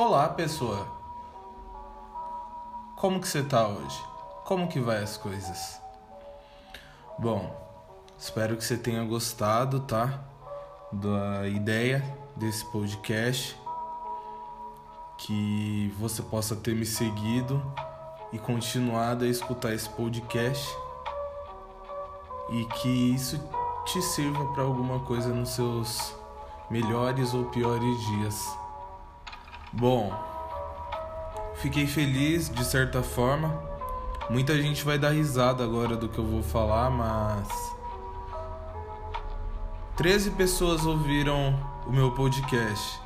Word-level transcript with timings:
Olá, 0.00 0.28
pessoa. 0.28 0.86
Como 2.94 3.20
que 3.20 3.26
você 3.26 3.42
tá 3.42 3.66
hoje? 3.66 4.00
Como 4.44 4.68
que 4.68 4.78
vai 4.78 5.02
as 5.02 5.16
coisas? 5.16 5.80
Bom, 7.18 7.52
espero 8.16 8.56
que 8.56 8.62
você 8.62 8.76
tenha 8.76 9.02
gostado, 9.02 9.80
tá? 9.80 10.20
Da 10.92 11.48
ideia 11.48 12.16
desse 12.36 12.64
podcast. 12.66 13.60
Que 15.18 15.92
você 15.98 16.22
possa 16.22 16.54
ter 16.54 16.76
me 16.76 16.86
seguido 16.86 17.60
e 18.32 18.38
continuado 18.38 19.24
a 19.24 19.28
escutar 19.28 19.74
esse 19.74 19.88
podcast. 19.90 20.64
E 22.50 22.64
que 22.66 23.14
isso 23.16 23.36
te 23.84 24.00
sirva 24.00 24.46
para 24.52 24.62
alguma 24.62 25.00
coisa 25.00 25.34
nos 25.34 25.48
seus 25.48 26.14
melhores 26.70 27.34
ou 27.34 27.46
piores 27.46 28.00
dias. 28.06 28.67
Bom, 29.72 30.12
fiquei 31.56 31.86
feliz 31.86 32.48
de 32.48 32.64
certa 32.64 33.02
forma. 33.02 33.62
Muita 34.30 34.60
gente 34.60 34.84
vai 34.84 34.98
dar 34.98 35.10
risada 35.10 35.62
agora 35.62 35.96
do 35.96 36.08
que 36.08 36.18
eu 36.18 36.24
vou 36.24 36.42
falar, 36.42 36.90
mas 36.90 37.48
13 39.96 40.30
pessoas 40.32 40.86
ouviram 40.86 41.58
o 41.86 41.92
meu 41.92 42.12
podcast. 42.12 43.00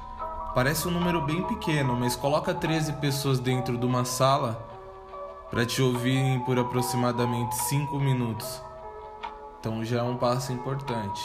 Parece 0.55 0.87
um 0.87 0.91
número 0.91 1.23
bem 1.23 1.43
pequeno, 1.45 1.97
mas 1.97 2.15
coloca 2.15 2.55
13 2.55 2.95
pessoas 2.95 3.41
dentro 3.41 3.77
de 3.77 3.87
uma 3.87 4.05
sala 4.05 4.69
para 5.51 5.67
te 5.67 5.83
ouvirem 5.83 6.41
por 6.41 6.59
aproximadamente 6.59 7.57
5 7.57 7.99
minutos. 7.99 8.63
Então 9.59 9.85
já 9.85 9.99
é 9.99 10.03
um 10.03 10.17
passo 10.17 10.53
importante. 10.53 11.23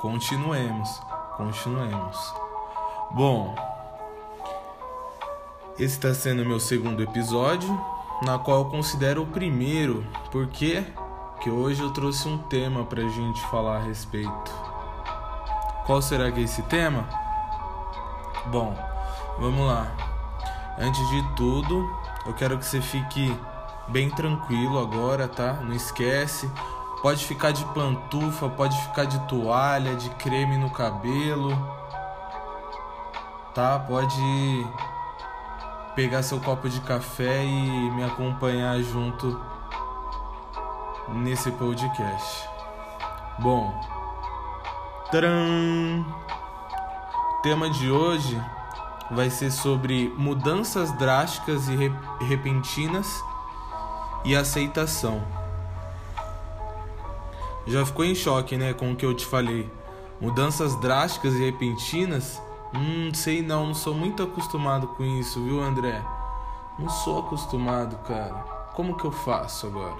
Continuemos, 0.00 1.00
continuemos. 1.36 2.34
Bom, 3.12 3.54
esse 5.78 5.94
está 5.94 6.12
sendo 6.12 6.44
meu 6.44 6.58
segundo 6.58 7.00
episódio, 7.04 7.68
na 8.22 8.36
qual 8.36 8.58
eu 8.58 8.64
considero 8.64 9.22
o 9.22 9.26
primeiro, 9.26 10.04
porque 10.32 10.84
que 11.40 11.48
hoje 11.48 11.80
eu 11.80 11.92
trouxe 11.92 12.26
um 12.26 12.36
tema 12.36 12.84
para 12.84 13.00
a 13.00 13.08
gente 13.08 13.40
falar 13.42 13.76
a 13.76 13.82
respeito. 13.82 14.52
Qual 15.86 16.02
será 16.02 16.32
que 16.32 16.40
é 16.40 16.42
esse 16.42 16.62
tema? 16.62 17.08
Bom, 18.46 18.76
vamos 19.38 19.68
lá. 19.68 19.86
Antes 20.80 21.08
de 21.10 21.22
tudo, 21.36 21.88
eu 22.26 22.34
quero 22.34 22.58
que 22.58 22.66
você 22.66 22.80
fique 22.80 23.32
bem 23.86 24.10
tranquilo 24.10 24.80
agora, 24.80 25.28
tá? 25.28 25.52
Não 25.62 25.72
esquece. 25.72 26.50
Pode 27.00 27.24
ficar 27.24 27.52
de 27.52 27.64
pantufa, 27.66 28.48
pode 28.48 28.76
ficar 28.82 29.04
de 29.04 29.18
toalha, 29.28 29.94
de 29.94 30.10
creme 30.10 30.58
no 30.58 30.70
cabelo. 30.70 31.50
Tá? 33.54 33.78
Pode 33.78 34.66
pegar 35.98 36.22
seu 36.22 36.38
copo 36.38 36.68
de 36.68 36.80
café 36.82 37.44
e 37.44 37.90
me 37.90 38.04
acompanhar 38.04 38.80
junto 38.80 39.36
nesse 41.08 41.50
podcast. 41.50 42.48
Bom, 43.40 43.74
tcharam! 45.10 46.06
O 47.32 47.42
tema 47.42 47.68
de 47.68 47.90
hoje 47.90 48.40
vai 49.10 49.28
ser 49.28 49.50
sobre 49.50 50.14
mudanças 50.16 50.92
drásticas 50.92 51.66
e 51.68 51.76
repentinas 52.24 53.20
e 54.24 54.36
aceitação. 54.36 55.20
Já 57.66 57.84
ficou 57.84 58.04
em 58.04 58.14
choque, 58.14 58.56
né, 58.56 58.72
com 58.72 58.92
o 58.92 58.94
que 58.94 59.04
eu 59.04 59.14
te 59.14 59.26
falei? 59.26 59.68
Mudanças 60.20 60.76
drásticas 60.76 61.34
e 61.34 61.44
repentinas 61.44 62.40
Hum, 62.74 63.12
sei 63.14 63.42
não, 63.42 63.66
não 63.66 63.74
sou 63.74 63.94
muito 63.94 64.22
acostumado 64.22 64.88
com 64.88 65.02
isso, 65.02 65.42
viu, 65.42 65.60
André? 65.62 66.04
Não 66.78 66.88
sou 66.88 67.20
acostumado, 67.20 67.96
cara. 68.04 68.34
Como 68.74 68.96
que 68.96 69.04
eu 69.04 69.10
faço 69.10 69.66
agora? 69.66 69.96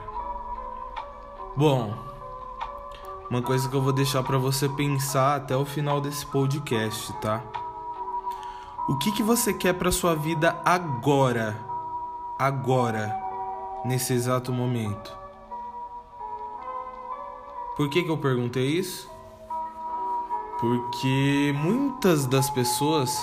Bom, 1.57 1.93
uma 3.31 3.43
coisa 3.43 3.69
que 3.69 3.75
eu 3.75 3.83
vou 3.83 3.93
deixar 3.93 4.23
para 4.23 4.39
você 4.39 4.69
pensar 4.69 5.37
até 5.37 5.57
o 5.57 5.65
final 5.65 6.01
desse 6.01 6.25
podcast, 6.27 7.13
tá? 7.15 7.43
O 8.89 8.97
que 8.97 9.13
que 9.13 9.23
você 9.23 9.53
quer 9.53 9.75
para 9.75 9.93
sua 9.93 10.15
vida 10.15 10.61
agora? 10.65 11.59
Agora, 12.39 13.15
nesse 13.85 14.13
exato 14.13 14.53
momento. 14.53 15.17
Por 17.77 17.91
que 17.91 18.03
que 18.03 18.11
eu 18.11 18.17
perguntei 18.17 18.67
isso? 18.67 19.11
Porque 20.61 21.55
muitas 21.57 22.27
das 22.27 22.51
pessoas 22.51 23.17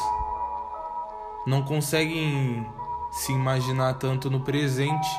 não 1.46 1.62
conseguem 1.62 2.66
se 3.12 3.32
imaginar 3.32 3.94
tanto 3.96 4.30
no 4.30 4.40
presente. 4.40 5.10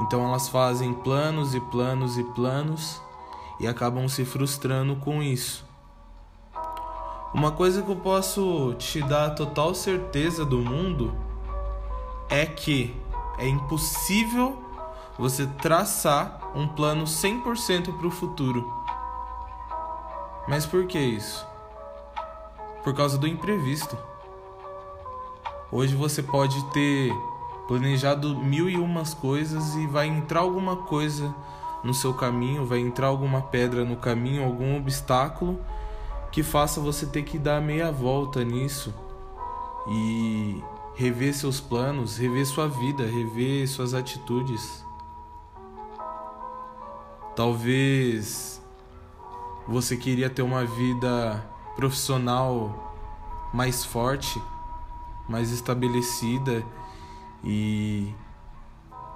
Então 0.00 0.24
elas 0.26 0.48
fazem 0.48 0.92
planos 0.92 1.54
e 1.54 1.60
planos 1.60 2.18
e 2.18 2.24
planos 2.24 3.00
e 3.60 3.66
acabam 3.66 4.08
se 4.08 4.24
frustrando 4.24 4.96
com 4.96 5.22
isso. 5.22 5.64
Uma 7.32 7.52
coisa 7.52 7.80
que 7.82 7.90
eu 7.90 7.96
posso 7.96 8.74
te 8.74 9.00
dar 9.02 9.30
total 9.30 9.74
certeza 9.74 10.44
do 10.44 10.58
mundo 10.58 11.14
é 12.28 12.44
que 12.44 12.94
é 13.38 13.48
impossível 13.48 14.62
você 15.18 15.46
traçar 15.46 16.40
um 16.54 16.66
plano 16.68 17.04
100% 17.04 17.96
para 17.96 18.06
o 18.06 18.10
futuro. 18.10 18.81
Mas 20.46 20.66
por 20.66 20.86
que 20.86 20.98
isso? 20.98 21.46
Por 22.82 22.94
causa 22.94 23.16
do 23.16 23.26
imprevisto. 23.26 23.96
Hoje 25.70 25.94
você 25.94 26.22
pode 26.22 26.62
ter 26.72 27.12
planejado 27.66 28.36
mil 28.36 28.68
e 28.68 28.76
umas 28.76 29.14
coisas 29.14 29.74
e 29.76 29.86
vai 29.86 30.06
entrar 30.06 30.40
alguma 30.40 30.76
coisa 30.76 31.34
no 31.82 31.94
seu 31.94 32.12
caminho, 32.12 32.66
vai 32.66 32.78
entrar 32.78 33.06
alguma 33.06 33.42
pedra 33.42 33.84
no 33.84 33.96
caminho, 33.96 34.44
algum 34.44 34.76
obstáculo 34.76 35.58
que 36.30 36.42
faça 36.42 36.80
você 36.80 37.06
ter 37.06 37.22
que 37.22 37.38
dar 37.38 37.60
meia 37.60 37.90
volta 37.92 38.44
nisso 38.44 38.92
e 39.88 40.62
rever 40.94 41.34
seus 41.34 41.60
planos, 41.60 42.16
rever 42.16 42.46
sua 42.46 42.68
vida, 42.68 43.04
rever 43.04 43.68
suas 43.68 43.94
atitudes. 43.94 44.84
Talvez 47.34 48.61
você 49.66 49.96
queria 49.96 50.28
ter 50.28 50.42
uma 50.42 50.64
vida 50.64 51.44
profissional 51.76 52.94
mais 53.52 53.84
forte, 53.84 54.40
mais 55.28 55.50
estabelecida 55.50 56.64
e 57.44 58.12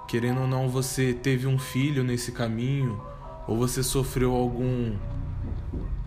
querendo 0.07 0.41
ou 0.41 0.47
não 0.47 0.69
você 0.69 1.13
teve 1.13 1.47
um 1.47 1.59
filho 1.59 2.03
nesse 2.03 2.31
caminho 2.31 3.01
ou 3.47 3.57
você 3.57 3.83
sofreu 3.83 4.33
algum 4.33 4.95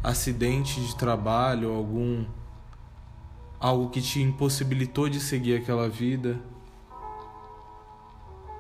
acidente 0.03 0.81
de 0.81 0.97
trabalho, 0.97 1.73
algum 1.73 2.25
algo 3.59 3.91
que 3.91 4.01
te 4.01 4.23
impossibilitou 4.23 5.09
de 5.09 5.21
seguir 5.21 5.57
aquela 5.57 5.89
vida. 5.89 6.41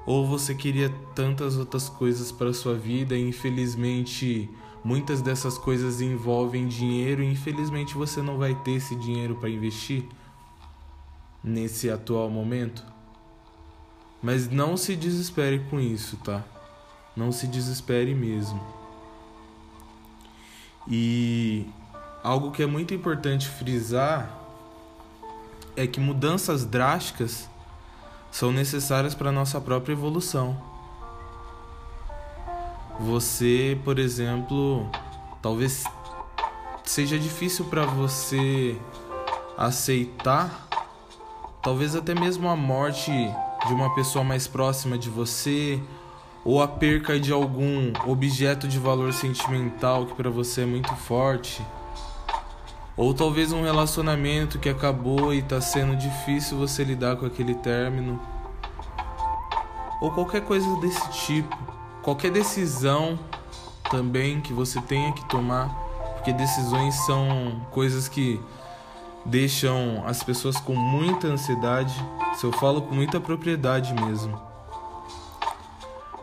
Ou 0.06 0.26
você 0.26 0.54
queria 0.54 0.91
tantas 1.14 1.56
outras 1.56 1.88
coisas 1.88 2.30
para 2.30 2.52
sua 2.52 2.74
vida 2.74 3.16
e 3.16 3.28
infelizmente 3.28 4.50
Muitas 4.82 5.20
dessas 5.20 5.58
coisas 5.58 6.00
envolvem 6.00 6.66
dinheiro 6.66 7.22
e 7.22 7.30
infelizmente 7.30 7.94
você 7.94 8.22
não 8.22 8.38
vai 8.38 8.54
ter 8.54 8.72
esse 8.72 8.94
dinheiro 8.94 9.34
para 9.36 9.50
investir 9.50 10.04
nesse 11.44 11.91
atual 11.91 12.30
momento. 12.30 12.84
Mas 14.22 14.48
não 14.48 14.76
se 14.76 14.96
desespere 14.96 15.60
com 15.70 15.78
isso, 15.78 16.16
tá? 16.18 16.42
Não 17.16 17.30
se 17.32 17.46
desespere 17.46 18.14
mesmo. 18.14 18.60
E 20.88 21.66
algo 22.22 22.50
que 22.50 22.62
é 22.62 22.66
muito 22.66 22.94
importante 22.94 23.48
frisar 23.48 24.38
é 25.77 25.86
que 25.86 26.00
mudanças 26.00 26.65
drásticas 26.65 27.48
são 28.30 28.53
necessárias 28.53 29.15
para 29.15 29.32
nossa 29.32 29.60
própria 29.60 29.92
evolução. 29.92 30.69
Você, 33.00 33.78
por 33.82 33.98
exemplo, 33.98 34.86
talvez 35.41 35.84
seja 36.84 37.18
difícil 37.18 37.64
para 37.64 37.86
você 37.86 38.76
aceitar, 39.56 40.68
talvez 41.62 41.97
até 41.97 42.14
mesmo 42.14 42.47
a 42.47 42.54
morte 42.54 43.10
de 43.66 43.72
uma 43.72 43.94
pessoa 43.94 44.22
mais 44.22 44.47
próxima 44.47 44.98
de 44.98 45.08
você 45.08 45.80
ou 46.44 46.60
a 46.60 46.68
perca 46.68 47.18
de 47.18 47.32
algum 47.32 47.91
objeto 48.06 48.68
de 48.68 48.78
valor 48.78 49.14
sentimental 49.14 50.04
que 50.04 50.14
para 50.14 50.28
você 50.28 50.62
é 50.62 50.66
muito 50.66 50.94
forte. 50.94 51.64
Ou 52.98 53.14
talvez 53.14 53.50
um 53.50 53.62
relacionamento 53.62 54.58
que 54.58 54.68
acabou 54.68 55.32
e 55.32 55.38
está 55.38 55.58
sendo 55.58 55.96
difícil 55.96 56.58
você 56.58 56.84
lidar 56.84 57.16
com 57.16 57.24
aquele 57.24 57.54
término. 57.54 58.20
Ou 60.03 60.10
qualquer 60.10 60.42
coisa 60.42 60.68
desse 60.80 61.10
tipo 61.26 61.69
qualquer 62.02 62.30
decisão 62.30 63.18
também 63.91 64.41
que 64.41 64.52
você 64.52 64.80
tenha 64.80 65.12
que 65.12 65.24
tomar, 65.28 65.68
porque 66.14 66.32
decisões 66.32 66.94
são 67.06 67.60
coisas 67.70 68.08
que 68.08 68.41
deixam 69.24 70.02
as 70.06 70.22
pessoas 70.22 70.58
com 70.58 70.74
muita 70.74 71.26
ansiedade. 71.26 71.94
Se 72.34 72.44
eu 72.44 72.52
falo 72.52 72.82
com 72.82 72.94
muita 72.94 73.20
propriedade 73.20 73.92
mesmo. 73.94 74.41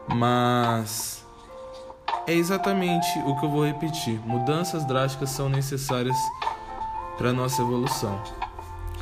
Mas 0.08 1.26
é 2.26 2.34
exatamente 2.34 3.08
o 3.26 3.36
que 3.40 3.46
eu 3.46 3.50
vou 3.50 3.66
repetir. 3.66 4.20
Mudanças 4.26 4.86
drásticas 4.86 5.30
são 5.30 5.50
necessárias 5.50 6.18
para 7.18 7.34
nossa 7.34 7.62
evolução. 7.62 8.22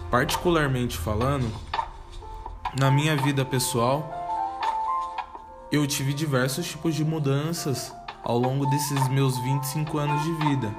Particularmente 0.09 0.97
falando, 0.97 1.51
na 2.79 2.89
minha 2.89 3.15
vida 3.15 3.45
pessoal, 3.45 4.24
eu 5.75 5.85
tive 5.85 6.13
diversos 6.13 6.65
tipos 6.67 6.95
de 6.95 7.03
mudanças 7.03 7.93
ao 8.23 8.37
longo 8.37 8.65
desses 8.67 9.07
meus 9.09 9.37
25 9.39 9.97
anos 9.97 10.23
de 10.23 10.31
vida. 10.45 10.73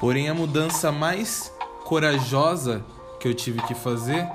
Porém, 0.00 0.28
a 0.28 0.34
mudança 0.34 0.90
mais 0.90 1.52
corajosa 1.84 2.84
que 3.20 3.28
eu 3.28 3.34
tive 3.34 3.62
que 3.62 3.74
fazer 3.74 4.26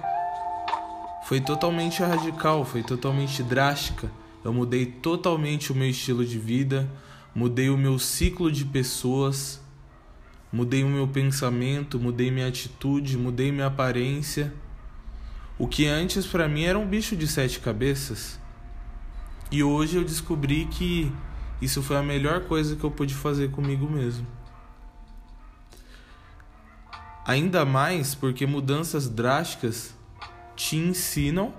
foi 1.25 1.41
totalmente 1.41 2.01
radical, 2.01 2.63
foi 2.63 2.81
totalmente 2.81 3.43
drástica. 3.43 4.09
Eu 4.43 4.53
mudei 4.53 4.85
totalmente 4.85 5.71
o 5.71 5.75
meu 5.75 5.89
estilo 5.89 6.25
de 6.25 6.39
vida, 6.39 6.89
mudei 7.35 7.69
o 7.69 7.77
meu 7.77 7.99
ciclo 7.99 8.51
de 8.51 8.65
pessoas, 8.65 9.59
mudei 10.51 10.83
o 10.83 10.87
meu 10.87 11.07
pensamento, 11.07 11.99
mudei 11.99 12.31
minha 12.31 12.47
atitude, 12.47 13.17
mudei 13.17 13.51
minha 13.51 13.67
aparência. 13.67 14.53
O 15.57 15.67
que 15.67 15.85
antes 15.85 16.25
para 16.25 16.47
mim 16.47 16.63
era 16.63 16.79
um 16.79 16.87
bicho 16.87 17.15
de 17.15 17.27
sete 17.27 17.59
cabeças. 17.59 18.39
E 19.51 19.63
hoje 19.63 19.97
eu 19.97 20.03
descobri 20.03 20.65
que 20.65 21.11
isso 21.61 21.81
foi 21.81 21.97
a 21.97 22.03
melhor 22.03 22.41
coisa 22.41 22.75
que 22.75 22.83
eu 22.83 22.91
pude 22.91 23.13
fazer 23.13 23.51
comigo 23.51 23.89
mesmo. 23.89 24.25
Ainda 27.25 27.65
mais 27.65 28.15
porque 28.15 28.45
mudanças 28.45 29.07
drásticas 29.07 29.93
te 30.55 30.77
ensinam 30.77 31.53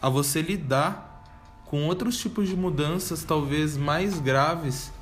a 0.00 0.08
você 0.08 0.42
lidar 0.42 1.12
com 1.66 1.86
outros 1.86 2.18
tipos 2.18 2.48
de 2.48 2.56
mudanças, 2.56 3.24
talvez 3.24 3.76
mais 3.76 4.18
graves, 4.18 4.92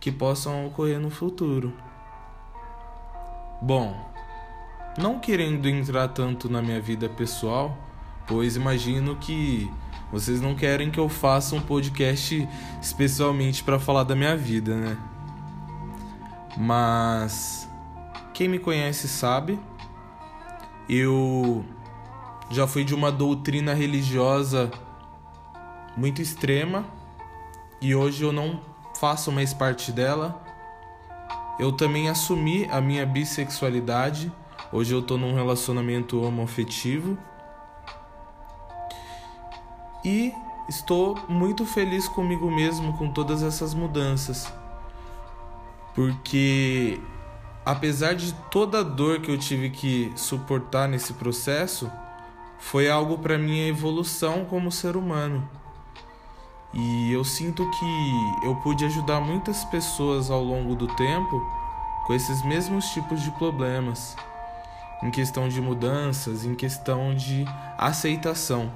que 0.00 0.10
possam 0.10 0.66
ocorrer 0.66 0.98
no 0.98 1.10
futuro. 1.10 1.72
Bom, 3.60 4.12
não 4.98 5.20
querendo 5.20 5.68
entrar 5.68 6.08
tanto 6.08 6.50
na 6.50 6.60
minha 6.60 6.80
vida 6.80 7.08
pessoal, 7.08 7.78
pois 8.32 8.56
imagino 8.56 9.14
que 9.16 9.70
vocês 10.10 10.40
não 10.40 10.54
querem 10.54 10.90
que 10.90 10.98
eu 10.98 11.06
faça 11.06 11.54
um 11.54 11.60
podcast 11.60 12.48
especialmente 12.80 13.62
para 13.62 13.78
falar 13.78 14.04
da 14.04 14.16
minha 14.16 14.34
vida, 14.34 14.74
né? 14.74 14.96
Mas 16.56 17.68
quem 18.32 18.48
me 18.48 18.58
conhece 18.58 19.06
sabe, 19.06 19.60
eu 20.88 21.62
já 22.50 22.66
fui 22.66 22.84
de 22.84 22.94
uma 22.94 23.12
doutrina 23.12 23.74
religiosa 23.74 24.70
muito 25.94 26.22
extrema 26.22 26.86
e 27.82 27.94
hoje 27.94 28.22
eu 28.22 28.32
não 28.32 28.62
faço 28.98 29.30
mais 29.30 29.52
parte 29.52 29.92
dela. 29.92 30.42
Eu 31.60 31.70
também 31.70 32.08
assumi 32.08 32.66
a 32.70 32.80
minha 32.80 33.04
bissexualidade. 33.04 34.32
Hoje 34.72 34.94
eu 34.94 35.02
tô 35.02 35.18
num 35.18 35.34
relacionamento 35.34 36.22
homoafetivo. 36.22 37.18
E 40.04 40.32
estou 40.68 41.18
muito 41.28 41.64
feliz 41.64 42.08
comigo 42.08 42.50
mesmo 42.50 42.92
com 42.94 43.10
todas 43.10 43.42
essas 43.42 43.74
mudanças. 43.74 44.52
Porque 45.94 47.00
apesar 47.64 48.14
de 48.14 48.32
toda 48.50 48.80
a 48.80 48.82
dor 48.82 49.20
que 49.20 49.30
eu 49.30 49.38
tive 49.38 49.70
que 49.70 50.12
suportar 50.16 50.88
nesse 50.88 51.12
processo, 51.14 51.90
foi 52.58 52.88
algo 52.88 53.18
para 53.18 53.38
minha 53.38 53.68
evolução 53.68 54.44
como 54.44 54.70
ser 54.70 54.96
humano. 54.96 55.48
E 56.72 57.12
eu 57.12 57.22
sinto 57.22 57.68
que 57.70 58.46
eu 58.46 58.56
pude 58.56 58.84
ajudar 58.84 59.20
muitas 59.20 59.64
pessoas 59.64 60.30
ao 60.30 60.42
longo 60.42 60.74
do 60.74 60.86
tempo 60.86 61.40
com 62.06 62.14
esses 62.14 62.42
mesmos 62.42 62.86
tipos 62.86 63.20
de 63.20 63.30
problemas, 63.32 64.16
em 65.02 65.10
questão 65.10 65.48
de 65.48 65.60
mudanças, 65.60 66.44
em 66.44 66.54
questão 66.54 67.14
de 67.14 67.44
aceitação. 67.76 68.72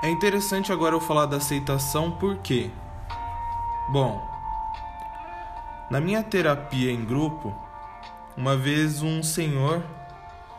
É 0.00 0.08
interessante 0.08 0.72
agora 0.72 0.94
eu 0.94 1.00
falar 1.00 1.26
da 1.26 1.38
aceitação 1.38 2.10
porque, 2.10 2.70
bom, 3.88 4.24
na 5.90 6.00
minha 6.00 6.22
terapia 6.22 6.92
em 6.92 7.04
grupo, 7.04 7.52
uma 8.36 8.56
vez 8.56 9.02
um 9.02 9.24
senhor 9.24 9.82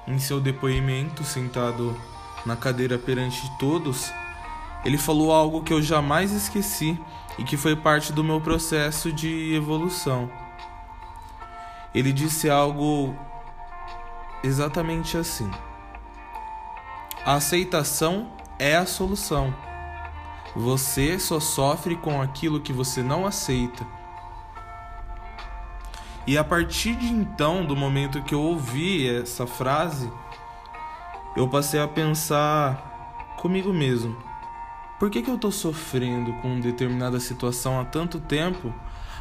em 0.06 0.20
seu 0.20 0.42
depoimento, 0.42 1.24
sentado 1.24 1.96
na 2.46 2.58
cadeira 2.58 2.98
perante 2.98 3.50
todos, 3.58 4.12
ele 4.84 4.98
falou 4.98 5.32
algo 5.32 5.64
que 5.64 5.72
eu 5.72 5.82
jamais 5.82 6.32
esqueci 6.32 7.00
e 7.38 7.44
que 7.46 7.56
foi 7.56 7.78
parte 7.78 8.12
do 8.12 8.24
meu 8.24 8.42
processo 8.42 9.12
de 9.12 9.54
evolução. 9.54 10.30
Ele 11.96 12.12
disse 12.12 12.50
algo 12.50 13.16
exatamente 14.44 15.18
assim: 15.18 15.50
A 17.26 17.36
aceitação 17.36 18.32
é 18.60 18.76
a 18.76 18.86
solução. 18.86 19.56
Você 20.56 21.18
só 21.18 21.40
sofre 21.40 21.96
com 21.96 22.22
aquilo 22.22 22.60
que 22.60 22.74
você 22.74 23.02
não 23.02 23.26
aceita. 23.26 23.88
E 26.28 26.38
a 26.38 26.44
partir 26.44 26.96
de 26.96 27.08
então, 27.08 27.66
do 27.66 27.76
momento 27.76 28.22
que 28.22 28.36
eu 28.36 28.42
ouvi 28.42 29.10
essa 29.10 29.48
frase, 29.48 30.12
eu 31.36 31.48
passei 31.48 31.80
a 31.80 31.88
pensar 31.88 33.34
comigo 33.38 33.74
mesmo: 33.74 34.16
por 35.00 35.10
que, 35.10 35.22
que 35.22 35.30
eu 35.30 35.36
estou 35.36 35.52
sofrendo 35.52 36.34
com 36.42 36.60
determinada 36.60 37.20
situação 37.20 37.80
há 37.80 37.86
tanto 37.86 38.20
tempo, 38.20 38.74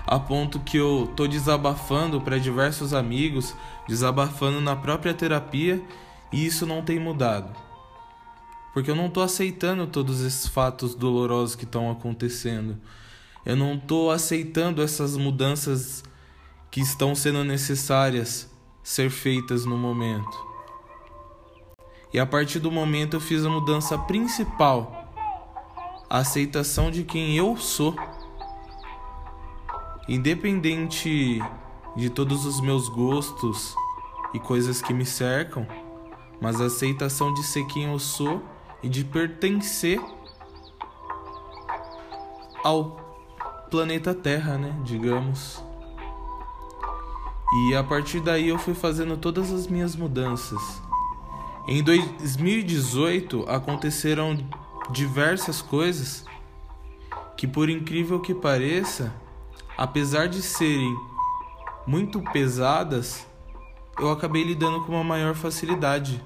a 0.07 0.19
ponto 0.19 0.59
que 0.59 0.77
eu 0.77 1.05
estou 1.05 1.29
desabafando 1.29 2.21
para 2.21 2.39
diversos 2.39 2.93
amigos, 2.93 3.55
desabafando 3.87 4.61
na 4.61 4.75
própria 4.75 5.15
terapia 5.15 5.83
e 6.33 6.45
isso 6.45 6.67
não 6.67 6.83
tem 6.83 6.99
mudado? 6.99 7.68
Porque 8.79 8.93
eu 8.93 8.95
não 8.95 9.07
estou 9.07 9.25
aceitando 9.25 9.89
todos 9.89 10.21
esses 10.21 10.47
fatos 10.47 10.95
dolorosos 10.95 11.57
que 11.57 11.65
estão 11.65 11.91
acontecendo. 11.91 12.79
Eu 13.45 13.57
não 13.57 13.75
estou 13.75 14.09
aceitando 14.09 14.81
essas 14.81 15.17
mudanças 15.17 16.05
que 16.71 16.81
estão 16.81 17.13
sendo 17.13 17.43
necessárias 17.43 18.49
ser 18.81 19.11
feitas 19.11 19.65
no 19.65 19.77
momento. 19.77 20.47
E 22.15 22.21
a 22.21 22.25
partir 22.25 22.61
do 22.61 22.71
momento 22.71 23.15
eu 23.15 23.21
fiz 23.21 23.45
a 23.45 23.51
mudança 23.51 23.99
principal, 23.99 25.13
a 26.09 26.19
aceitação 26.19 26.89
de 26.89 27.03
quem 27.03 27.37
eu 27.37 27.57
sou. 27.57 27.97
Independente 30.09 31.43
de 31.97 32.09
todos 32.11 32.47
os 32.47 32.61
meus 32.61 32.89
gostos 32.89 33.75
e 34.33 34.39
coisas 34.39 34.81
que 34.81 34.95
me 34.95 35.05
cercam, 35.05 35.67
mas 36.41 36.61
a 36.61 36.67
aceitação 36.67 37.35
de 37.35 37.43
ser 37.43 37.67
quem 37.67 37.87
eu 37.87 37.99
sou 37.99 38.41
e 38.83 38.89
de 38.89 39.05
pertencer 39.05 40.01
ao 42.63 43.09
planeta 43.71 44.15
Terra, 44.15 44.57
né, 44.59 44.75
digamos. 44.85 45.63
E 47.51 47.75
a 47.75 47.83
partir 47.83 48.21
daí 48.21 48.49
eu 48.49 48.59
fui 48.59 48.75
fazendo 48.75 49.17
todas 49.17 49.53
as 49.53 49.67
minhas 49.67 49.97
mudanças. 49.97 50.83
Em 51.67 51.83
2018 51.83 53.45
aconteceram 53.49 54.39
diversas 54.91 55.61
coisas 55.61 56.25
que, 57.37 57.47
por 57.47 57.69
incrível 57.69 58.21
que 58.21 58.35
pareça, 58.35 59.15
apesar 59.77 60.29
de 60.29 60.43
serem 60.43 60.95
muito 61.87 62.21
pesadas, 62.33 63.27
eu 63.99 64.11
acabei 64.11 64.45
lidando 64.45 64.85
com 64.85 64.93
uma 64.93 65.05
maior 65.05 65.35
facilidade. 65.35 66.23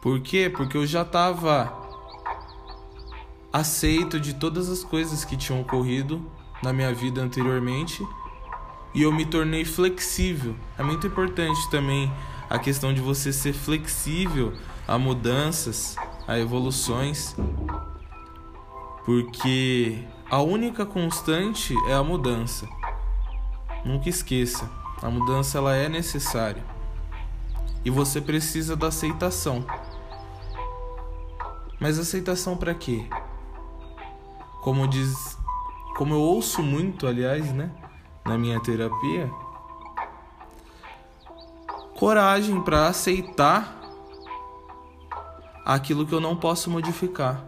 Por 0.00 0.20
quê? 0.20 0.50
Porque 0.54 0.76
eu 0.76 0.86
já 0.86 1.02
estava 1.02 1.81
aceito 3.52 4.18
de 4.18 4.34
todas 4.34 4.70
as 4.70 4.82
coisas 4.82 5.24
que 5.24 5.36
tinham 5.36 5.60
ocorrido 5.60 6.24
na 6.62 6.72
minha 6.72 6.92
vida 6.94 7.20
anteriormente 7.20 8.06
e 8.94 9.02
eu 9.02 9.12
me 9.12 9.24
tornei 9.24 9.64
flexível. 9.64 10.54
É 10.78 10.82
muito 10.82 11.06
importante 11.06 11.70
também 11.70 12.12
a 12.48 12.58
questão 12.58 12.92
de 12.92 13.00
você 13.00 13.32
ser 13.32 13.52
flexível 13.52 14.52
a 14.86 14.98
mudanças, 14.98 15.96
a 16.26 16.38
evoluções, 16.38 17.34
porque 19.04 20.04
a 20.30 20.40
única 20.40 20.84
constante 20.84 21.74
é 21.88 21.94
a 21.94 22.02
mudança. 22.02 22.68
Nunca 23.84 24.08
esqueça, 24.08 24.70
a 25.02 25.10
mudança 25.10 25.58
ela 25.58 25.74
é 25.74 25.88
necessária. 25.88 26.64
E 27.84 27.90
você 27.90 28.20
precisa 28.20 28.76
da 28.76 28.88
aceitação. 28.88 29.64
Mas 31.80 31.98
aceitação 31.98 32.56
para 32.56 32.74
quê? 32.74 33.06
Como 34.62 34.88
diz, 34.88 35.38
como 35.96 36.14
eu 36.14 36.20
ouço 36.20 36.62
muito, 36.62 37.06
aliás, 37.06 37.52
né? 37.52 37.70
na 38.24 38.38
minha 38.38 38.60
terapia, 38.60 39.30
coragem 41.96 42.60
para 42.62 42.86
aceitar 42.88 43.80
aquilo 45.64 46.06
que 46.06 46.14
eu 46.14 46.20
não 46.20 46.36
posso 46.36 46.70
modificar. 46.70 47.44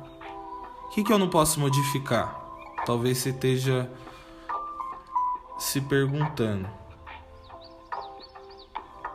O 0.87 0.89
que, 0.91 1.03
que 1.03 1.13
eu 1.13 1.19
não 1.19 1.29
posso 1.29 1.59
modificar? 1.61 2.41
Talvez 2.85 3.19
você 3.19 3.31
esteja 3.31 3.91
se 5.59 5.81
perguntando. 5.81 6.69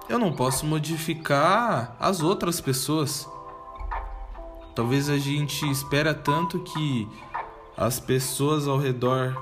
Eu 0.08 0.18
não 0.18 0.34
posso 0.34 0.65
modificar 0.65 1.96
as 2.00 2.22
outras 2.22 2.60
pessoas. 2.60 3.29
Talvez 4.75 5.10
a 5.10 5.18
gente 5.18 5.70
espera 5.70 6.13
tanto 6.13 6.60
que 6.60 7.08
as 7.79 7.98
pessoas 7.98 8.67
ao 8.67 8.77
redor 8.77 9.33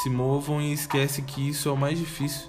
se 0.00 0.08
movam 0.08 0.62
e 0.62 0.72
esquece 0.72 1.20
que 1.20 1.46
isso 1.46 1.68
é 1.68 1.72
o 1.72 1.76
mais 1.76 1.98
difícil. 1.98 2.48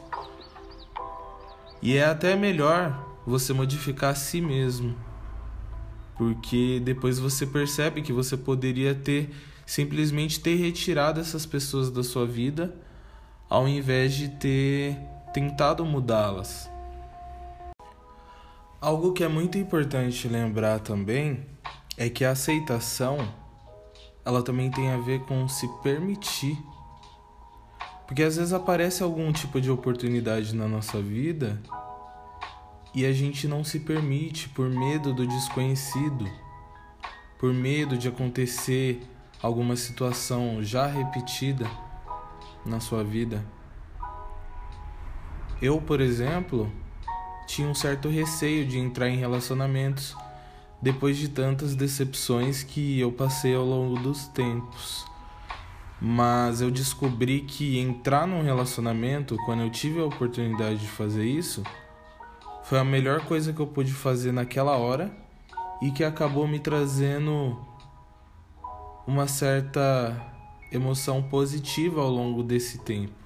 E 1.81 1.97
é 1.97 2.05
até 2.05 2.33
melhor 2.33 3.05
você 3.27 3.51
modificar 3.51 4.11
a 4.11 4.15
si 4.15 4.39
mesmo. 4.39 4.95
Porque 6.15 6.79
depois 6.79 7.19
você 7.19 7.45
percebe 7.45 8.01
que 8.01 8.13
você 8.13 8.37
poderia 8.37 8.95
ter 8.95 9.35
simplesmente 9.65 10.39
ter 10.39 10.55
retirado 10.55 11.19
essas 11.19 11.45
pessoas 11.45 11.91
da 11.91 12.03
sua 12.03 12.25
vida 12.25 12.73
ao 13.49 13.67
invés 13.67 14.13
de 14.13 14.29
ter 14.29 14.97
tentado 15.33 15.83
mudá-las. 15.83 16.69
Algo 18.79 19.11
que 19.11 19.25
é 19.25 19.27
muito 19.27 19.57
importante 19.57 20.25
lembrar 20.29 20.79
também 20.79 21.45
é 21.97 22.09
que 22.09 22.23
a 22.23 22.31
aceitação 22.31 23.42
ela 24.25 24.41
também 24.41 24.71
tem 24.71 24.91
a 24.91 24.97
ver 24.97 25.21
com 25.21 25.47
se 25.47 25.67
permitir. 25.81 26.57
Porque 28.07 28.23
às 28.23 28.37
vezes 28.37 28.53
aparece 28.53 29.01
algum 29.01 29.31
tipo 29.31 29.59
de 29.59 29.71
oportunidade 29.71 30.55
na 30.55 30.67
nossa 30.67 31.01
vida 31.01 31.61
e 32.93 33.05
a 33.05 33.11
gente 33.11 33.47
não 33.47 33.63
se 33.63 33.79
permite 33.79 34.49
por 34.49 34.69
medo 34.69 35.13
do 35.13 35.25
desconhecido, 35.25 36.29
por 37.39 37.53
medo 37.53 37.97
de 37.97 38.07
acontecer 38.07 39.01
alguma 39.41 39.75
situação 39.75 40.63
já 40.63 40.85
repetida 40.85 41.69
na 42.65 42.79
sua 42.79 43.03
vida. 43.03 43.43
Eu, 45.61 45.81
por 45.81 45.99
exemplo, 46.01 46.71
tinha 47.47 47.67
um 47.67 47.73
certo 47.73 48.09
receio 48.09 48.65
de 48.65 48.77
entrar 48.77 49.09
em 49.09 49.17
relacionamentos 49.17 50.15
depois 50.83 51.17
de 51.17 51.29
tantas 51.29 51.75
decepções 51.75 52.61
que 52.61 52.99
eu 52.99 53.09
passei 53.09 53.55
ao 53.55 53.63
longo 53.63 53.97
dos 53.97 54.27
tempos. 54.27 55.05
Mas 56.01 56.59
eu 56.59 56.69
descobri 56.69 57.39
que 57.39 57.79
entrar 57.79 58.27
num 58.27 58.43
relacionamento, 58.43 59.37
quando 59.45 59.61
eu 59.61 59.69
tive 59.69 60.01
a 60.01 60.05
oportunidade 60.05 60.81
de 60.81 60.87
fazer 60.87 61.23
isso, 61.23 61.63
foi 62.65 62.79
a 62.79 62.83
melhor 62.83 63.23
coisa 63.25 63.53
que 63.53 63.61
eu 63.61 63.67
pude 63.67 63.93
fazer 63.93 64.33
naquela 64.33 64.75
hora 64.75 65.09
e 65.81 65.89
que 65.89 66.03
acabou 66.03 66.45
me 66.45 66.59
trazendo 66.59 67.57
uma 69.07 69.25
certa 69.25 70.21
emoção 70.69 71.23
positiva 71.23 72.01
ao 72.01 72.09
longo 72.09 72.43
desse 72.43 72.79
tempo 72.79 73.23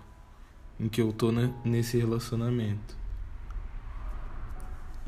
em 0.79 0.87
que 0.87 1.01
eu 1.01 1.11
tô 1.11 1.31
nesse 1.65 1.97
relacionamento. 1.97 2.95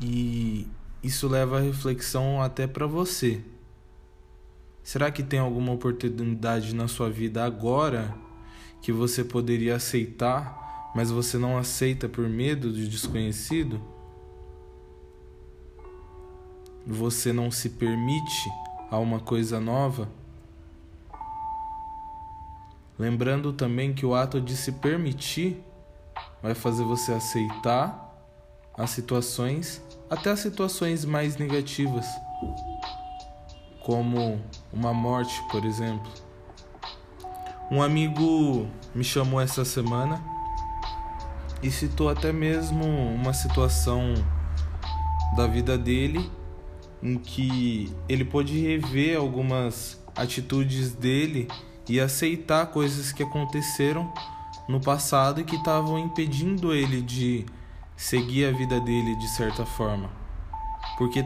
E 0.00 0.66
isso 1.02 1.28
leva 1.28 1.58
a 1.58 1.60
reflexão 1.60 2.42
até 2.42 2.66
para 2.66 2.86
você. 2.86 3.42
Será 4.82 5.10
que 5.10 5.22
tem 5.22 5.38
alguma 5.38 5.72
oportunidade 5.72 6.74
na 6.74 6.88
sua 6.88 7.08
vida 7.08 7.44
agora 7.44 8.14
que 8.82 8.92
você 8.92 9.22
poderia 9.22 9.76
aceitar, 9.76 10.90
mas 10.94 11.10
você 11.10 11.38
não 11.38 11.56
aceita 11.56 12.08
por 12.08 12.28
medo 12.28 12.72
de 12.72 12.88
desconhecido? 12.88 13.80
Você 16.86 17.32
não 17.32 17.50
se 17.50 17.70
permite 17.70 18.50
a 18.90 18.98
uma 18.98 19.20
coisa 19.20 19.60
nova? 19.60 20.08
Lembrando 22.98 23.52
também 23.52 23.94
que 23.94 24.04
o 24.04 24.14
ato 24.14 24.40
de 24.40 24.56
se 24.56 24.72
permitir 24.72 25.62
vai 26.42 26.54
fazer 26.54 26.84
você 26.84 27.12
aceitar 27.12 28.09
as 28.76 28.90
situações 28.90 29.82
até 30.10 30.30
as 30.32 30.40
situações 30.40 31.04
mais 31.04 31.36
negativas, 31.36 32.04
como 33.80 34.40
uma 34.72 34.92
morte, 34.92 35.40
por 35.52 35.64
exemplo. 35.64 36.10
Um 37.70 37.80
amigo 37.80 38.66
me 38.92 39.04
chamou 39.04 39.40
essa 39.40 39.64
semana 39.64 40.20
e 41.62 41.70
citou 41.70 42.08
até 42.08 42.32
mesmo 42.32 42.84
uma 42.84 43.32
situação 43.32 44.14
da 45.36 45.46
vida 45.46 45.78
dele 45.78 46.28
em 47.00 47.16
que 47.16 47.94
ele 48.08 48.24
pôde 48.24 48.58
rever 48.60 49.16
algumas 49.16 50.02
atitudes 50.16 50.92
dele 50.92 51.46
e 51.88 52.00
aceitar 52.00 52.66
coisas 52.66 53.12
que 53.12 53.22
aconteceram 53.22 54.12
no 54.68 54.80
passado 54.80 55.40
e 55.40 55.44
que 55.44 55.54
estavam 55.54 55.98
impedindo 55.98 56.74
ele 56.74 57.00
de 57.00 57.46
seguir 58.00 58.46
a 58.46 58.50
vida 58.50 58.80
dele 58.80 59.14
de 59.14 59.28
certa 59.28 59.66
forma, 59.66 60.10
porque 60.96 61.22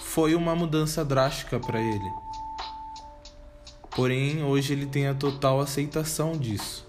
foi 0.00 0.34
uma 0.34 0.56
mudança 0.56 1.04
drástica 1.04 1.60
para 1.60 1.78
ele. 1.78 2.10
Porém, 3.90 4.42
hoje 4.42 4.72
ele 4.72 4.86
tem 4.86 5.06
a 5.06 5.14
total 5.14 5.60
aceitação 5.60 6.32
disso. 6.32 6.86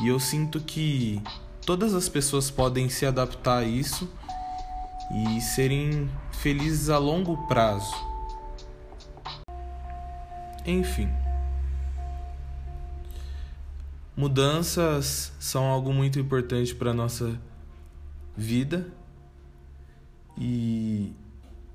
E 0.00 0.08
eu 0.08 0.18
sinto 0.18 0.58
que 0.58 1.22
todas 1.66 1.92
as 1.92 2.08
pessoas 2.08 2.50
podem 2.50 2.88
se 2.88 3.04
adaptar 3.04 3.58
a 3.58 3.64
isso 3.64 4.10
e 5.10 5.40
serem 5.42 6.10
felizes 6.32 6.88
a 6.88 6.96
longo 6.96 7.46
prazo. 7.46 7.94
Enfim. 10.64 11.10
Mudanças 14.16 15.30
são 15.38 15.66
algo 15.66 15.92
muito 15.92 16.18
importante 16.18 16.74
para 16.74 16.94
nossa 16.94 17.38
vida 18.36 18.92
e 20.38 21.12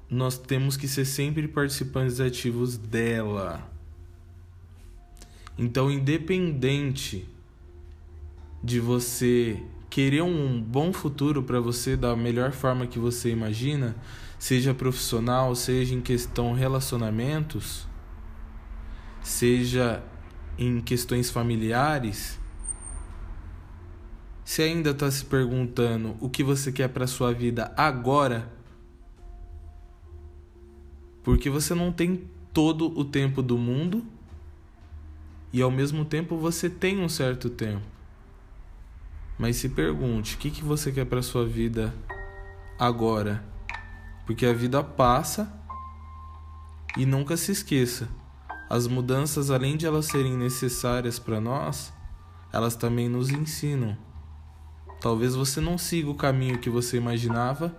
nós 0.10 0.38
temos 0.38 0.78
que 0.78 0.88
ser 0.88 1.06
sempre 1.06 1.48
participantes 1.48 2.20
ativos 2.20 2.78
dela. 2.78 3.68
Então, 5.58 5.90
independente 5.90 7.28
de 8.64 8.80
você 8.80 9.62
querer 9.90 10.22
um 10.22 10.62
bom 10.62 10.94
futuro 10.94 11.44
para 11.44 11.60
você 11.60 11.98
da 11.98 12.16
melhor 12.16 12.52
forma 12.52 12.88
que 12.88 13.00
você 13.00 13.30
imagina, 13.30 13.96
seja 14.38 14.74
profissional, 14.74 15.56
seja 15.56 15.94
em 15.94 16.02
questão 16.02 16.54
relacionamentos, 16.54 17.88
seja 19.22 20.04
em 20.58 20.80
questões 20.82 21.30
familiares, 21.30 22.40
se 24.52 24.62
ainda 24.62 24.90
está 24.90 25.10
se 25.10 25.24
perguntando 25.24 26.18
o 26.20 26.30
que 26.30 26.44
você 26.44 26.74
quer 26.74 26.90
para 26.90 27.08
sua 27.08 27.34
vida 27.34 27.74
agora, 27.78 28.52
porque 31.24 31.50
você 31.50 31.74
não 31.74 31.90
tem 31.90 32.30
todo 32.52 32.92
o 33.00 33.06
tempo 33.06 33.42
do 33.42 33.58
mundo 33.58 34.04
e 35.54 35.62
ao 35.62 35.72
mesmo 35.72 36.04
tempo 36.04 36.36
você 36.36 36.70
tem 36.70 37.00
um 37.00 37.08
certo 37.08 37.50
tempo. 37.50 37.86
Mas 39.40 39.56
se 39.56 39.70
pergunte, 39.70 40.36
o 40.36 40.38
que, 40.38 40.52
que 40.52 40.66
você 40.66 40.92
quer 40.92 41.06
para 41.06 41.22
sua 41.22 41.46
vida 41.48 41.96
agora? 42.78 43.42
Porque 44.26 44.46
a 44.46 44.52
vida 44.52 44.84
passa 44.84 45.50
e 46.98 47.06
nunca 47.06 47.38
se 47.38 47.54
esqueça, 47.54 48.10
as 48.70 48.86
mudanças 48.86 49.50
além 49.50 49.78
de 49.78 49.86
elas 49.86 50.08
serem 50.08 50.36
necessárias 50.36 51.20
para 51.20 51.40
nós, 51.40 51.94
elas 52.52 52.76
também 52.76 53.08
nos 53.08 53.30
ensinam. 53.30 54.11
Talvez 55.02 55.34
você 55.34 55.60
não 55.60 55.80
siga 55.80 56.12
o 56.12 56.16
caminho 56.16 56.60
que 56.60 56.70
você 56.70 56.96
imaginava, 56.96 57.76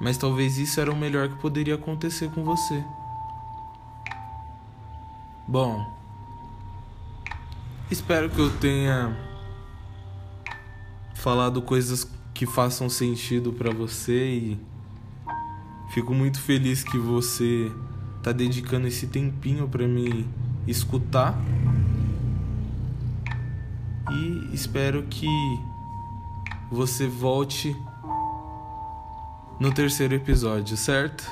mas 0.00 0.18
talvez 0.18 0.58
isso 0.58 0.80
era 0.80 0.92
o 0.92 0.96
melhor 0.96 1.28
que 1.28 1.36
poderia 1.36 1.76
acontecer 1.76 2.28
com 2.30 2.42
você. 2.42 2.84
Bom, 5.46 5.80
espero 7.88 8.28
que 8.28 8.40
eu 8.40 8.50
tenha 8.58 9.16
falado 11.14 11.62
coisas 11.62 12.10
que 12.34 12.46
façam 12.46 12.88
sentido 12.88 13.52
para 13.52 13.72
você 13.72 14.28
e 14.28 14.60
fico 15.90 16.12
muito 16.12 16.40
feliz 16.40 16.82
que 16.82 16.98
você 16.98 17.72
tá 18.24 18.32
dedicando 18.32 18.88
esse 18.88 19.06
tempinho 19.06 19.68
para 19.68 19.86
me 19.86 20.26
escutar. 20.66 21.40
E 24.10 24.54
espero 24.54 25.04
que 25.04 25.28
você 26.70 27.06
volte 27.06 27.76
no 29.58 29.72
terceiro 29.72 30.14
episódio, 30.14 30.76
certo? 30.76 31.24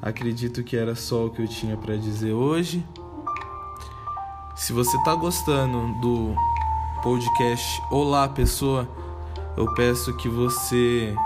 Acredito 0.00 0.62
que 0.62 0.76
era 0.76 0.94
só 0.94 1.26
o 1.26 1.30
que 1.30 1.42
eu 1.42 1.48
tinha 1.48 1.76
para 1.76 1.96
dizer 1.96 2.32
hoje. 2.32 2.86
Se 4.56 4.72
você 4.72 4.96
tá 5.02 5.14
gostando 5.14 6.00
do 6.00 6.34
podcast 7.02 7.82
Olá 7.90 8.28
Pessoa, 8.28 8.88
Eu 9.58 9.74
peço 9.74 10.16
que 10.16 10.28
você 10.28 11.16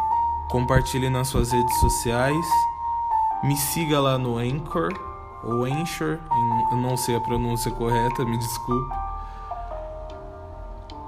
compartilhe 0.48 1.10
nas 1.10 1.28
suas 1.28 1.52
redes 1.52 1.80
sociais, 1.80 2.46
me 3.44 3.54
siga 3.54 4.00
lá 4.00 4.16
no 4.16 4.38
Anchor 4.38 4.88
ou 5.44 5.64
Anchor, 5.64 6.18
eu 6.70 6.78
não 6.78 6.96
sei 6.96 7.14
a 7.14 7.20
pronúncia 7.20 7.70
correta, 7.72 8.24
me 8.24 8.38
desculpe. 8.38 9.01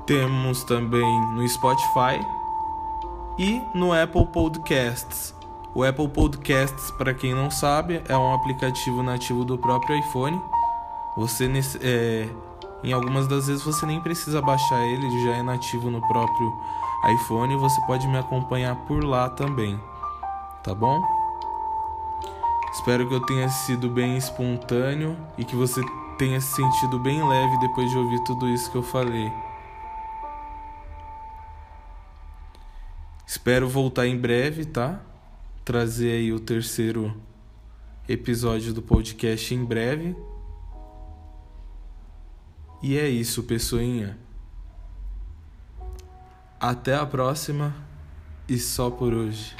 Temos 0.06 0.62
também 0.64 1.20
no 1.32 1.49
Spotify 1.49 2.20
e 3.38 3.62
no 3.75 3.92
Apple 3.92 4.26
Podcasts. 4.26 5.34
O 5.75 5.82
Apple 5.82 6.08
Podcasts, 6.08 6.90
para 6.92 7.14
quem 7.14 7.34
não 7.34 7.50
sabe, 7.50 8.02
é 8.06 8.16
um 8.16 8.34
aplicativo 8.34 9.02
nativo 9.02 9.44
do 9.46 9.56
próprio 9.56 9.99
iPhone. 9.99 10.40
Você 11.16 11.50
é, 11.80 12.28
em 12.82 12.92
algumas 12.92 13.26
das 13.26 13.46
vezes 13.46 13.64
você 13.64 13.87
nem 13.87 13.99
precisa 14.00 14.42
baixar 14.42 14.84
ele, 14.84 15.06
ele 15.06 15.25
já 15.25 15.37
é 15.37 15.42
nativo 15.42 15.90
no 15.90 16.06
próprio 16.06 16.52
iPhone. 17.14 17.56
Você 17.56 17.80
pode 17.87 18.06
me 18.06 18.18
acompanhar 18.18 18.76
por 18.87 19.02
lá 19.02 19.30
também, 19.30 19.80
tá 20.62 20.75
bom? 20.75 21.00
Espero 22.75 23.08
que 23.08 23.14
eu 23.14 23.20
tenha 23.25 23.49
sido 23.49 23.88
bem 23.88 24.18
espontâneo 24.18 25.16
e 25.38 25.44
que 25.44 25.56
você 25.56 25.80
tenha 26.18 26.40
se 26.40 26.56
sentido 26.56 26.99
bem 26.99 27.26
leve 27.26 27.58
depois 27.58 27.90
de 27.90 27.96
ouvir 27.96 28.23
tudo 28.25 28.49
isso 28.49 28.70
que 28.70 28.76
eu 28.76 28.82
falei. 28.82 29.32
Espero 33.34 33.68
voltar 33.68 34.06
em 34.06 34.16
breve, 34.16 34.64
tá? 34.64 35.00
Trazer 35.64 36.12
aí 36.12 36.32
o 36.32 36.38
terceiro 36.38 37.20
episódio 38.08 38.72
do 38.72 38.80
podcast 38.80 39.52
em 39.52 39.64
breve. 39.64 40.16
E 42.80 42.96
é 42.96 43.08
isso, 43.08 43.42
pessoinha. 43.42 44.16
Até 46.60 46.94
a 46.94 47.04
próxima 47.04 47.74
e 48.48 48.56
só 48.56 48.88
por 48.88 49.12
hoje. 49.12 49.56